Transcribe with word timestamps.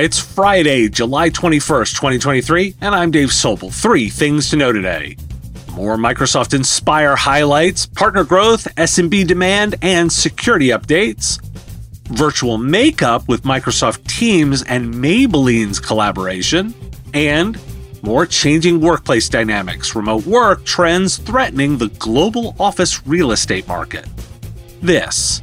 It's 0.00 0.20
Friday, 0.20 0.88
July 0.88 1.28
21st, 1.28 1.96
2023, 1.96 2.76
and 2.80 2.94
I'm 2.94 3.10
Dave 3.10 3.30
Sobel. 3.30 3.74
Three 3.74 4.08
things 4.08 4.48
to 4.50 4.56
know 4.56 4.72
today. 4.72 5.16
More 5.72 5.96
Microsoft 5.96 6.54
Inspire 6.54 7.16
highlights, 7.16 7.86
partner 7.86 8.22
growth, 8.22 8.72
SMB 8.76 9.26
demand, 9.26 9.74
and 9.82 10.12
security 10.12 10.68
updates. 10.68 11.42
Virtual 12.10 12.58
makeup 12.58 13.26
with 13.26 13.42
Microsoft 13.42 14.06
Teams 14.06 14.62
and 14.62 14.94
Maybelline's 14.94 15.80
collaboration. 15.80 16.72
And 17.12 17.60
more 18.00 18.24
changing 18.24 18.80
workplace 18.80 19.28
dynamics, 19.28 19.96
remote 19.96 20.24
work 20.26 20.64
trends 20.64 21.16
threatening 21.16 21.76
the 21.76 21.88
global 21.88 22.54
office 22.60 23.04
real 23.04 23.32
estate 23.32 23.66
market. 23.66 24.06
This 24.80 25.42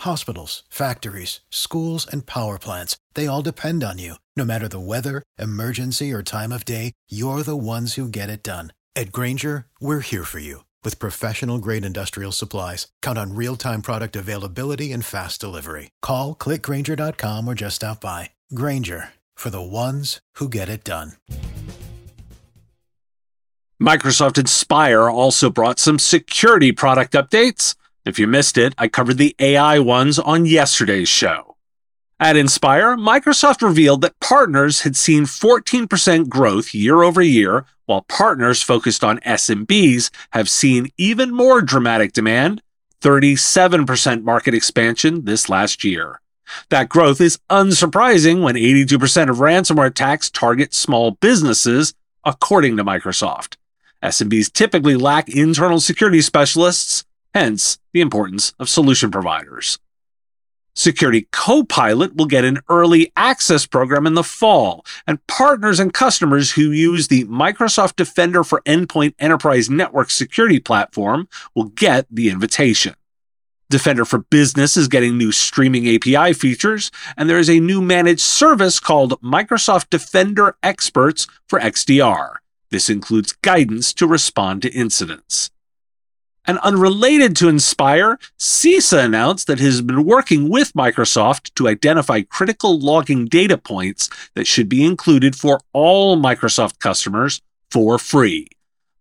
Hospitals, 0.00 0.62
factories, 0.70 1.40
schools, 1.50 2.06
and 2.10 2.24
power 2.24 2.58
plants, 2.58 2.96
they 3.14 3.26
all 3.26 3.42
depend 3.42 3.84
on 3.84 3.98
you. 3.98 4.14
No 4.36 4.44
matter 4.44 4.66
the 4.66 4.80
weather, 4.80 5.22
emergency, 5.38 6.10
or 6.12 6.22
time 6.22 6.52
of 6.52 6.64
day, 6.64 6.92
you're 7.10 7.42
the 7.42 7.56
ones 7.56 7.94
who 7.94 8.08
get 8.08 8.30
it 8.30 8.42
done. 8.42 8.72
At 8.96 9.12
Grainger, 9.12 9.66
we're 9.80 10.00
here 10.00 10.24
for 10.24 10.38
you 10.38 10.64
with 10.82 10.98
professional 10.98 11.58
grade 11.58 11.84
industrial 11.84 12.32
supplies. 12.32 12.88
Count 13.02 13.18
on 13.18 13.34
real 13.34 13.56
time 13.56 13.82
product 13.82 14.16
availability 14.16 14.92
and 14.92 15.04
fast 15.04 15.40
delivery. 15.40 15.90
Call 16.00 16.34
clickgrainger.com 16.34 17.46
or 17.46 17.54
just 17.54 17.76
stop 17.76 18.00
by. 18.00 18.30
Grainger 18.54 19.10
for 19.34 19.50
the 19.50 19.62
ones 19.62 20.20
who 20.36 20.48
get 20.48 20.68
it 20.68 20.84
done. 20.84 21.12
Microsoft 23.82 24.38
Inspire 24.38 25.10
also 25.10 25.50
brought 25.50 25.78
some 25.78 25.98
security 25.98 26.72
product 26.72 27.12
updates. 27.12 27.74
If 28.04 28.18
you 28.18 28.26
missed 28.26 28.58
it, 28.58 28.74
I 28.76 28.88
covered 28.88 29.18
the 29.18 29.34
AI 29.38 29.78
ones 29.78 30.18
on 30.18 30.44
yesterday's 30.44 31.08
show. 31.08 31.56
At 32.20 32.36
Inspire, 32.36 32.96
Microsoft 32.96 33.62
revealed 33.62 34.02
that 34.02 34.20
partners 34.20 34.82
had 34.82 34.94
seen 34.94 35.24
14% 35.24 36.28
growth 36.28 36.74
year 36.74 37.02
over 37.02 37.22
year, 37.22 37.66
while 37.86 38.02
partners 38.02 38.62
focused 38.62 39.02
on 39.02 39.20
SMBs 39.20 40.10
have 40.30 40.48
seen 40.48 40.90
even 40.96 41.34
more 41.34 41.60
dramatic 41.60 42.12
demand 42.12 42.62
37% 43.00 44.22
market 44.22 44.54
expansion 44.54 45.26
this 45.26 45.50
last 45.50 45.84
year. 45.84 46.20
That 46.70 46.88
growth 46.88 47.20
is 47.20 47.38
unsurprising 47.50 48.42
when 48.42 48.54
82% 48.54 49.28
of 49.28 49.36
ransomware 49.36 49.88
attacks 49.88 50.30
target 50.30 50.72
small 50.72 51.10
businesses, 51.10 51.92
according 52.24 52.78
to 52.78 52.84
Microsoft. 52.84 53.56
SMBs 54.02 54.52
typically 54.52 54.96
lack 54.96 55.28
internal 55.28 55.80
security 55.80 56.22
specialists, 56.22 57.04
hence 57.34 57.78
the 57.92 58.00
importance 58.00 58.54
of 58.58 58.68
solution 58.68 59.10
providers. 59.10 59.78
Security 60.76 61.28
Copilot 61.30 62.16
will 62.16 62.26
get 62.26 62.44
an 62.44 62.58
early 62.68 63.12
access 63.16 63.64
program 63.64 64.08
in 64.08 64.14
the 64.14 64.24
fall, 64.24 64.84
and 65.06 65.24
partners 65.28 65.78
and 65.78 65.94
customers 65.94 66.52
who 66.52 66.72
use 66.72 67.06
the 67.06 67.24
Microsoft 67.26 67.94
Defender 67.94 68.42
for 68.42 68.60
Endpoint 68.62 69.14
Enterprise 69.20 69.70
Network 69.70 70.10
Security 70.10 70.58
platform 70.58 71.28
will 71.54 71.66
get 71.66 72.06
the 72.10 72.28
invitation. 72.28 72.94
Defender 73.70 74.04
for 74.04 74.18
Business 74.18 74.76
is 74.76 74.88
getting 74.88 75.16
new 75.16 75.30
streaming 75.30 75.88
API 75.88 76.32
features, 76.32 76.90
and 77.16 77.30
there 77.30 77.38
is 77.38 77.48
a 77.48 77.60
new 77.60 77.80
managed 77.80 78.20
service 78.20 78.80
called 78.80 79.20
Microsoft 79.22 79.90
Defender 79.90 80.56
Experts 80.62 81.28
for 81.48 81.60
XDR. 81.60 82.36
This 82.70 82.90
includes 82.90 83.32
guidance 83.32 83.92
to 83.94 84.08
respond 84.08 84.62
to 84.62 84.72
incidents. 84.72 85.50
And 86.46 86.58
unrelated 86.58 87.36
to 87.36 87.48
Inspire, 87.48 88.18
CISA 88.38 89.04
announced 89.04 89.46
that 89.46 89.60
it 89.60 89.64
has 89.64 89.80
been 89.80 90.04
working 90.04 90.50
with 90.50 90.74
Microsoft 90.74 91.54
to 91.54 91.68
identify 91.68 92.20
critical 92.20 92.78
logging 92.78 93.26
data 93.26 93.56
points 93.56 94.10
that 94.34 94.46
should 94.46 94.68
be 94.68 94.84
included 94.84 95.34
for 95.34 95.60
all 95.72 96.18
Microsoft 96.18 96.80
customers 96.80 97.40
for 97.70 97.98
free. 97.98 98.48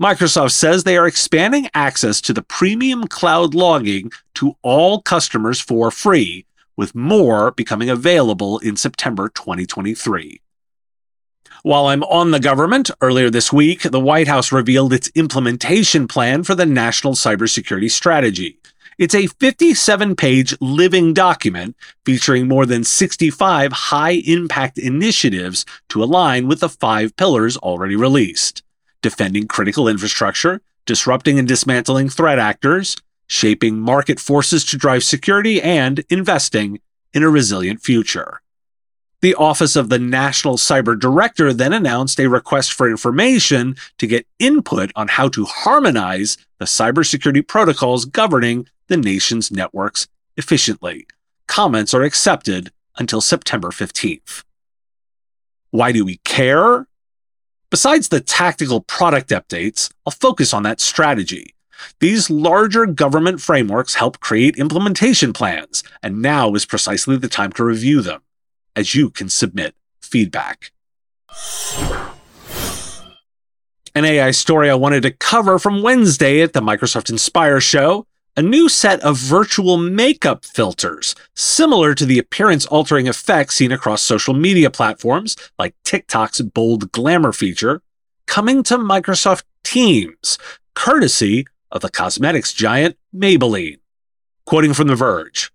Microsoft 0.00 0.52
says 0.52 0.84
they 0.84 0.96
are 0.96 1.06
expanding 1.06 1.68
access 1.74 2.20
to 2.22 2.32
the 2.32 2.42
premium 2.42 3.06
cloud 3.06 3.54
logging 3.54 4.10
to 4.34 4.56
all 4.62 5.02
customers 5.02 5.60
for 5.60 5.90
free, 5.90 6.46
with 6.76 6.94
more 6.94 7.50
becoming 7.52 7.90
available 7.90 8.58
in 8.58 8.76
September 8.76 9.28
2023. 9.30 10.40
While 11.62 11.88
I'm 11.88 12.02
on 12.04 12.30
the 12.30 12.40
government, 12.40 12.90
earlier 13.02 13.28
this 13.28 13.52
week, 13.52 13.82
the 13.82 14.00
White 14.00 14.28
House 14.28 14.50
revealed 14.50 14.94
its 14.94 15.10
implementation 15.14 16.08
plan 16.08 16.42
for 16.42 16.54
the 16.54 16.64
National 16.64 17.12
Cybersecurity 17.12 17.90
Strategy. 17.90 18.56
It's 18.96 19.14
a 19.14 19.26
57 19.26 20.16
page 20.16 20.56
living 20.62 21.12
document 21.12 21.76
featuring 22.06 22.48
more 22.48 22.64
than 22.64 22.82
65 22.82 23.72
high 23.72 24.22
impact 24.24 24.78
initiatives 24.78 25.66
to 25.90 26.02
align 26.02 26.48
with 26.48 26.60
the 26.60 26.68
five 26.70 27.14
pillars 27.16 27.58
already 27.58 27.96
released 27.96 28.62
defending 29.02 29.46
critical 29.46 29.88
infrastructure, 29.88 30.60
disrupting 30.86 31.38
and 31.38 31.48
dismantling 31.48 32.08
threat 32.08 32.38
actors, 32.38 32.96
shaping 33.26 33.78
market 33.78 34.18
forces 34.18 34.64
to 34.64 34.76
drive 34.78 35.04
security, 35.04 35.60
and 35.60 36.04
investing 36.10 36.80
in 37.12 37.22
a 37.22 37.30
resilient 37.30 37.82
future. 37.82 38.40
The 39.22 39.34
Office 39.34 39.76
of 39.76 39.90
the 39.90 39.98
National 39.98 40.56
Cyber 40.56 40.98
Director 40.98 41.52
then 41.52 41.74
announced 41.74 42.18
a 42.18 42.26
request 42.26 42.72
for 42.72 42.88
information 42.88 43.76
to 43.98 44.06
get 44.06 44.26
input 44.38 44.90
on 44.96 45.08
how 45.08 45.28
to 45.28 45.44
harmonize 45.44 46.38
the 46.58 46.64
cybersecurity 46.64 47.46
protocols 47.46 48.06
governing 48.06 48.66
the 48.86 48.96
nation's 48.96 49.50
networks 49.50 50.08
efficiently. 50.38 51.06
Comments 51.46 51.92
are 51.92 52.02
accepted 52.02 52.72
until 52.96 53.20
September 53.20 53.68
15th. 53.68 54.42
Why 55.70 55.92
do 55.92 56.02
we 56.02 56.16
care? 56.24 56.86
Besides 57.68 58.08
the 58.08 58.20
tactical 58.20 58.80
product 58.80 59.28
updates, 59.28 59.92
I'll 60.06 60.12
focus 60.12 60.54
on 60.54 60.62
that 60.62 60.80
strategy. 60.80 61.54
These 61.98 62.30
larger 62.30 62.86
government 62.86 63.42
frameworks 63.42 63.94
help 63.94 64.20
create 64.20 64.56
implementation 64.56 65.34
plans, 65.34 65.84
and 66.02 66.22
now 66.22 66.54
is 66.54 66.64
precisely 66.64 67.18
the 67.18 67.28
time 67.28 67.52
to 67.52 67.64
review 67.64 68.00
them 68.00 68.22
as 68.80 68.94
you 68.94 69.10
can 69.10 69.28
submit 69.28 69.74
feedback. 70.00 70.72
An 73.94 74.04
AI 74.04 74.30
story 74.30 74.70
I 74.70 74.74
wanted 74.74 75.02
to 75.02 75.10
cover 75.10 75.58
from 75.58 75.82
Wednesday 75.82 76.40
at 76.40 76.54
the 76.54 76.60
Microsoft 76.60 77.10
Inspire 77.10 77.60
show 77.60 78.06
a 78.36 78.42
new 78.42 78.68
set 78.68 79.00
of 79.00 79.18
virtual 79.18 79.76
makeup 79.76 80.44
filters, 80.44 81.14
similar 81.34 81.94
to 81.94 82.06
the 82.06 82.18
appearance 82.18 82.64
altering 82.66 83.06
effects 83.06 83.56
seen 83.56 83.72
across 83.72 84.02
social 84.02 84.32
media 84.32 84.70
platforms 84.70 85.36
like 85.58 85.74
TikTok's 85.84 86.40
bold 86.40 86.90
glamour 86.92 87.32
feature, 87.32 87.82
coming 88.26 88.62
to 88.62 88.78
Microsoft 88.78 89.42
Teams, 89.62 90.38
courtesy 90.74 91.44
of 91.70 91.82
the 91.82 91.90
cosmetics 91.90 92.52
giant 92.52 92.96
Maybelline. 93.14 93.78
Quoting 94.46 94.72
from 94.72 94.88
The 94.88 94.96
Verge 94.96 95.52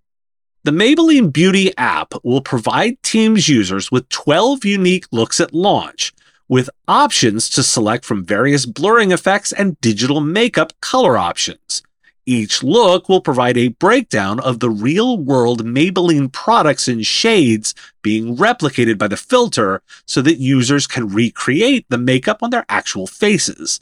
the 0.65 0.71
Maybelline 0.71 1.31
Beauty 1.31 1.71
app 1.77 2.15
will 2.23 2.41
provide 2.41 3.01
Teams 3.03 3.47
users 3.47 3.91
with 3.91 4.09
12 4.09 4.65
unique 4.65 5.05
looks 5.11 5.39
at 5.39 5.53
launch, 5.53 6.11
with 6.47 6.71
options 6.87 7.51
to 7.51 7.61
select 7.61 8.03
from 8.03 8.25
various 8.25 8.65
blurring 8.65 9.11
effects 9.11 9.53
and 9.53 9.79
digital 9.79 10.21
makeup 10.21 10.73
color 10.81 11.19
options. 11.19 11.83
Each 12.25 12.63
look 12.63 13.07
will 13.07 13.21
provide 13.21 13.59
a 13.59 13.67
breakdown 13.67 14.39
of 14.39 14.59
the 14.59 14.71
real 14.71 15.19
world 15.19 15.63
Maybelline 15.63 16.31
products 16.31 16.87
and 16.87 17.05
shades 17.05 17.75
being 18.01 18.35
replicated 18.35 18.97
by 18.97 19.07
the 19.07 19.17
filter 19.17 19.83
so 20.07 20.19
that 20.23 20.39
users 20.39 20.87
can 20.87 21.07
recreate 21.09 21.85
the 21.89 21.99
makeup 21.99 22.41
on 22.41 22.49
their 22.49 22.65
actual 22.69 23.05
faces. 23.05 23.79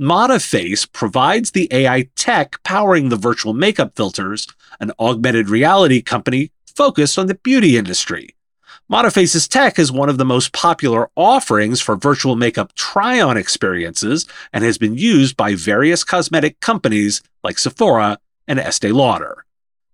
Modiface 0.00 0.90
provides 0.90 1.52
the 1.52 1.68
AI 1.70 2.08
tech 2.16 2.60
powering 2.64 3.10
the 3.10 3.16
virtual 3.16 3.54
makeup 3.54 3.94
filters, 3.94 4.48
an 4.80 4.90
augmented 4.98 5.48
reality 5.48 6.02
company 6.02 6.50
focused 6.66 7.16
on 7.16 7.28
the 7.28 7.36
beauty 7.36 7.76
industry. 7.76 8.30
Modiface's 8.90 9.46
tech 9.46 9.78
is 9.78 9.92
one 9.92 10.08
of 10.08 10.18
the 10.18 10.24
most 10.24 10.52
popular 10.52 11.08
offerings 11.14 11.80
for 11.80 11.94
virtual 11.94 12.34
makeup 12.34 12.74
try 12.74 13.20
on 13.20 13.36
experiences 13.36 14.26
and 14.52 14.64
has 14.64 14.78
been 14.78 14.96
used 14.96 15.36
by 15.36 15.54
various 15.54 16.02
cosmetic 16.02 16.58
companies 16.58 17.22
like 17.44 17.56
Sephora 17.56 18.18
and 18.48 18.58
Estee 18.58 18.90
Lauder. 18.90 19.44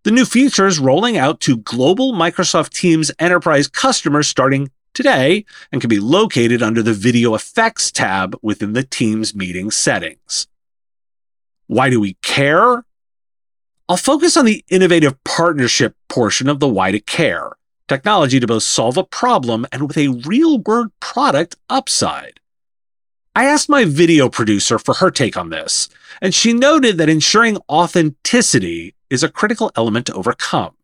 The 0.04 0.12
new 0.12 0.24
feature 0.24 0.66
is 0.66 0.78
rolling 0.78 1.18
out 1.18 1.40
to 1.40 1.58
global 1.58 2.14
Microsoft 2.14 2.70
Teams 2.70 3.10
enterprise 3.18 3.68
customers 3.68 4.28
starting 4.28 4.70
today 5.00 5.46
and 5.72 5.80
can 5.80 5.88
be 5.88 5.98
located 5.98 6.62
under 6.62 6.82
the 6.82 6.92
Video 6.92 7.34
Effects 7.34 7.90
tab 7.90 8.36
within 8.42 8.74
the 8.74 8.82
Teams 8.82 9.34
meeting 9.34 9.70
settings. 9.70 10.46
Why 11.68 11.88
do 11.88 11.98
we 11.98 12.18
care? 12.22 12.84
I'll 13.88 13.96
focus 13.96 14.36
on 14.36 14.44
the 14.44 14.62
innovative 14.68 15.22
partnership 15.24 15.96
portion 16.10 16.50
of 16.50 16.60
the 16.60 16.68
Why 16.68 16.90
to 16.90 17.00
Care 17.00 17.52
technology 17.88 18.38
to 18.38 18.46
both 18.46 18.62
solve 18.62 18.96
a 18.98 19.04
problem 19.04 19.66
and 19.72 19.88
with 19.88 19.96
a 19.96 20.08
real 20.26 20.58
world 20.58 20.92
product 21.00 21.56
upside. 21.70 22.38
I 23.34 23.46
asked 23.46 23.68
my 23.70 23.84
video 23.84 24.28
producer 24.28 24.78
for 24.78 24.94
her 24.94 25.10
take 25.10 25.36
on 25.36 25.48
this, 25.48 25.88
and 26.20 26.34
she 26.34 26.52
noted 26.52 26.98
that 26.98 27.08
ensuring 27.08 27.56
authenticity 27.68 28.94
is 29.08 29.24
a 29.24 29.30
critical 29.30 29.72
element 29.76 30.06
to 30.06 30.14
overcome. 30.14 30.74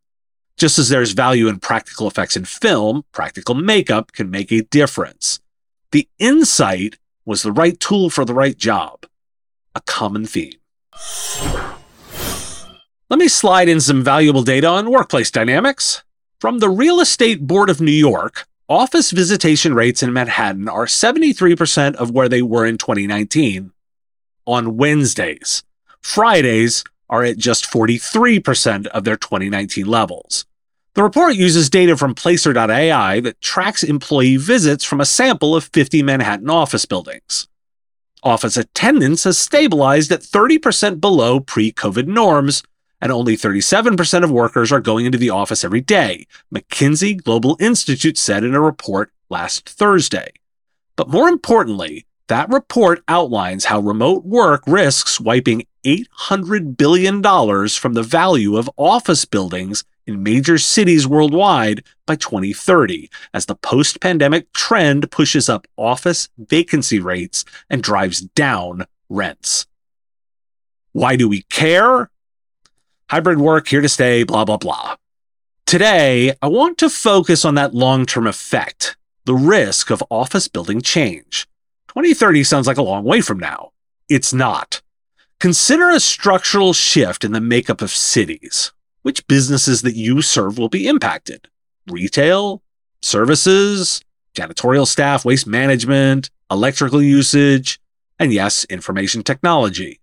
Just 0.57 0.79
as 0.79 0.89
there's 0.89 1.13
value 1.13 1.49
in 1.49 1.61
practical 1.61 2.09
effects 2.09 2.35
in 2.35 2.47
film, 2.47 3.05
practical 3.13 3.55
makeup 3.55 4.13
can 4.13 4.31
make 4.31 4.51
a 4.51 4.63
difference. 4.63 5.39
The 5.93 6.09
insight 6.19 6.97
was 7.27 7.43
the 7.43 7.53
right 7.53 7.79
tool 7.79 8.09
for 8.09 8.25
the 8.25 8.33
right 8.33 8.57
job. 8.57 9.05
A 9.75 9.83
common 9.83 10.25
theme. 10.25 10.55
Let 13.11 13.19
me 13.19 13.29
slide 13.29 13.69
in 13.69 13.81
some 13.81 14.03
valuable 14.03 14.43
data 14.43 14.67
on 14.67 14.91
workplace 14.91 15.31
dynamics. 15.31 16.03
From 16.41 16.59
the 16.59 16.71
Real 16.71 17.01
Estate 17.01 17.47
Board 17.47 17.69
of 17.69 17.83
New 17.83 17.93
York, 17.93 18.47
office 18.67 19.11
visitation 19.11 19.75
rates 19.75 20.03
in 20.03 20.13
Manhattan 20.13 20.69
are 20.71 20.87
73% 20.87 21.97
of 21.97 22.11
where 22.11 22.31
they 22.31 22.41
were 22.41 22.65
in 22.65 22.79
2019 22.79 23.73
on 24.47 24.77
Wednesdays. 24.79 25.65
Fridays 26.01 26.83
are 27.09 27.25
at 27.25 27.39
just 27.39 27.71
43% 27.71 28.87
of 28.87 29.05
their 29.05 29.17
2019 29.17 29.87
levels. 29.87 30.45
The 30.95 31.03
report 31.03 31.35
uses 31.35 31.69
data 31.69 31.97
from 31.97 32.15
Placer.ai 32.15 33.21
that 33.21 33.41
tracks 33.43 33.83
employee 33.83 34.39
visits 34.39 34.83
from 34.83 35.01
a 35.01 35.05
sample 35.05 35.55
of 35.55 35.65
50 35.65 36.03
Manhattan 36.03 36.49
office 36.49 36.87
buildings. 36.87 37.49
Office 38.23 38.57
attendance 38.57 39.25
has 39.25 39.37
stabilized 39.37 40.11
at 40.11 40.23
30% 40.23 41.01
below 41.01 41.39
pre 41.39 41.71
COVID 41.71 42.07
norms, 42.07 42.63
and 43.01 43.13
only 43.13 43.37
37% 43.37 44.25
of 44.25 44.31
workers 44.31 44.73
are 44.73 44.81
going 44.81 45.05
into 45.05 45.19
the 45.19 45.31
office 45.31 45.65
every 45.65 45.83
day, 45.83 46.27
McKinsey 46.53 47.23
Global 47.23 47.59
Institute 47.61 48.17
said 48.17 48.43
in 48.43 48.55
a 48.55 48.61
report 48.61 49.13
last 49.29 49.69
Thursday. 49.69 50.33
But 50.97 51.11
more 51.11 51.29
importantly, 51.29 52.07
that 52.29 52.49
report 52.49 53.03
outlines 53.09 53.67
how 53.67 53.81
remote 53.81 54.25
work 54.25 54.63
risks 54.67 55.21
wiping 55.21 55.67
$800 55.85 56.77
billion 56.77 57.23
from 57.69 57.95
the 57.95 58.03
value 58.03 58.57
of 58.57 58.71
office 58.77 59.25
buildings 59.25 59.85
in 60.07 60.23
major 60.23 60.59
cities 60.59 61.07
worldwide 61.07 61.85
by 62.07 62.17
2030, 62.17 63.11
as 63.35 63.47
the 63.47 63.55
post 63.55 64.01
pandemic 64.01 64.53
trend 64.53 65.11
pushes 65.11 65.49
up 65.49 65.67
office 65.77 66.29
vacancy 66.39 67.01
rates 67.01 67.45
and 67.71 67.83
drives 67.83 68.21
down 68.21 68.87
rents. 69.09 69.67
Why 70.93 71.17
do 71.17 71.29
we 71.29 71.43
care? 71.43 72.11
hybrid 73.11 73.39
work 73.39 73.69
here 73.69 73.81
to 73.81 73.89
stay, 73.89 74.25
blah, 74.25 74.45
blah, 74.45 74.57
blah. 74.57 74.97
Today, 75.65 76.35
I 76.43 76.49
want 76.49 76.79
to 76.79 76.91
focus 76.91 77.45
on 77.45 77.55
that 77.55 77.75
long 77.75 78.07
term 78.07 78.27
effect, 78.27 78.97
the 79.25 79.35
risk 79.35 79.91
of 79.91 80.03
office 80.11 80.49
building 80.49 80.81
change. 80.81 81.47
2030 81.97 82.45
sounds 82.45 82.67
like 82.67 82.77
a 82.77 82.83
long 82.83 83.05
way 83.05 83.23
from 83.23 83.39
now. 83.39 83.73
It's 84.11 84.35
not. 84.35 84.83
Consider 85.41 85.89
a 85.89 85.99
structural 85.99 86.75
shift 86.75 87.25
in 87.25 87.33
the 87.33 87.41
makeup 87.41 87.81
of 87.81 87.91
cities. 87.91 88.71
Which 89.01 89.27
businesses 89.29 89.81
that 89.81 89.97
you 89.97 90.21
serve 90.21 90.59
will 90.59 90.69
be 90.69 90.89
impacted? 90.89 91.49
Retail, 91.87 92.63
services, 93.01 94.05
janitorial 94.35 94.87
staff, 94.87 95.25
waste 95.25 95.47
management, 95.47 96.29
electrical 96.51 97.01
usage, 97.01 97.81
and 98.19 98.31
yes, 98.31 98.67
information 98.67 99.23
technology. 99.23 99.99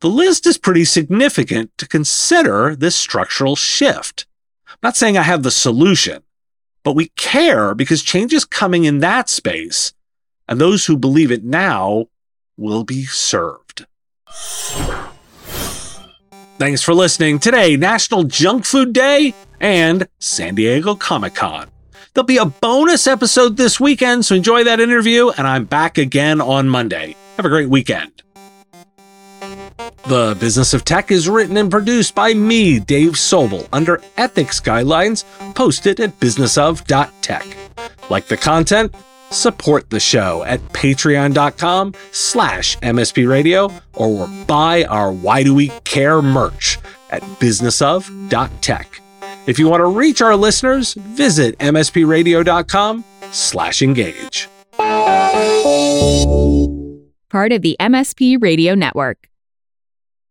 The 0.00 0.08
list 0.08 0.46
is 0.46 0.56
pretty 0.56 0.86
significant 0.86 1.76
to 1.76 1.86
consider 1.86 2.74
this 2.74 2.96
structural 2.96 3.56
shift. 3.56 4.24
I'm 4.66 4.78
not 4.82 4.96
saying 4.96 5.18
I 5.18 5.22
have 5.22 5.42
the 5.42 5.50
solution, 5.50 6.22
but 6.82 6.96
we 6.96 7.08
care 7.16 7.74
because 7.74 8.02
change 8.02 8.32
is 8.32 8.46
coming 8.46 8.84
in 8.84 9.00
that 9.00 9.28
space, 9.28 9.92
and 10.50 10.60
those 10.60 10.84
who 10.84 10.96
believe 10.98 11.30
it 11.30 11.44
now 11.44 12.06
will 12.58 12.84
be 12.84 13.04
served. 13.04 13.86
Thanks 16.58 16.82
for 16.82 16.92
listening. 16.92 17.38
Today, 17.38 17.76
National 17.76 18.24
Junk 18.24 18.66
Food 18.66 18.92
Day 18.92 19.32
and 19.60 20.08
San 20.18 20.56
Diego 20.56 20.94
Comic 20.94 21.34
Con. 21.34 21.70
There'll 22.12 22.26
be 22.26 22.38
a 22.38 22.44
bonus 22.44 23.06
episode 23.06 23.56
this 23.56 23.78
weekend, 23.78 24.26
so 24.26 24.34
enjoy 24.34 24.64
that 24.64 24.80
interview, 24.80 25.30
and 25.30 25.46
I'm 25.46 25.64
back 25.64 25.96
again 25.96 26.40
on 26.40 26.68
Monday. 26.68 27.16
Have 27.36 27.46
a 27.46 27.48
great 27.48 27.68
weekend. 27.68 28.22
The 30.08 30.36
Business 30.40 30.74
of 30.74 30.84
Tech 30.84 31.12
is 31.12 31.28
written 31.28 31.56
and 31.56 31.70
produced 31.70 32.16
by 32.16 32.34
me, 32.34 32.80
Dave 32.80 33.12
Sobel, 33.12 33.68
under 33.72 34.02
ethics 34.16 34.60
guidelines 34.60 35.24
posted 35.54 36.00
at 36.00 36.18
businessof.tech. 36.18 37.46
Like 38.10 38.26
the 38.26 38.36
content? 38.36 38.92
Support 39.30 39.90
the 39.90 40.00
show 40.00 40.42
at 40.44 40.60
patreon.com 40.72 41.94
slash 42.12 42.76
mspradio 42.78 43.72
or 43.94 44.28
buy 44.46 44.84
our 44.84 45.12
Why 45.12 45.42
Do 45.42 45.54
We 45.54 45.68
Care 45.84 46.20
merch 46.20 46.78
at 47.10 47.22
businessof.tech. 47.22 49.00
If 49.46 49.58
you 49.58 49.68
want 49.68 49.80
to 49.80 49.86
reach 49.86 50.20
our 50.20 50.36
listeners, 50.36 50.94
visit 50.94 51.58
mspradio.com 51.58 53.04
slash 53.32 53.82
engage. 53.82 54.48
Part 57.30 57.52
of 57.52 57.62
the 57.62 57.76
MSP 57.80 58.42
Radio 58.42 58.74
Network. 58.74 59.29